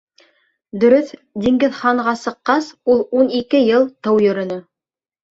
[0.83, 1.09] Дөрөҫ,
[1.43, 4.57] Диңгеҙханға сыҡҡас, ул ун ике йыл тыу йөрөнө.